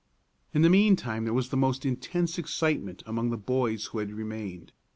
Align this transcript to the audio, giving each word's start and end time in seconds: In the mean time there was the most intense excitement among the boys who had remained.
In 0.51 0.63
the 0.63 0.69
mean 0.71 0.95
time 0.95 1.25
there 1.25 1.31
was 1.35 1.49
the 1.49 1.57
most 1.57 1.85
intense 1.85 2.39
excitement 2.39 3.03
among 3.05 3.29
the 3.29 3.37
boys 3.37 3.85
who 3.85 3.99
had 3.99 4.11
remained. 4.11 4.71